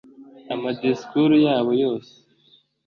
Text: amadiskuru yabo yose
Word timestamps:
amadiskuru 0.53 1.33
yabo 1.45 1.71
yose 1.81 2.13